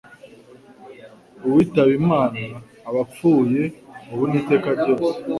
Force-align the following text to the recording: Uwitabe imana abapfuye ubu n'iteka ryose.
Uwitabe 1.45 1.93
imana 2.01 2.41
abapfuye 2.89 3.61
ubu 4.11 4.23
n'iteka 4.31 4.69
ryose. 4.79 5.13